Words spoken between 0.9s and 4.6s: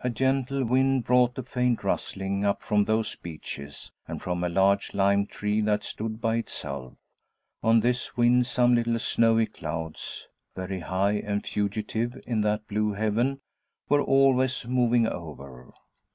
brought a faint rustling up from those beeches, and from a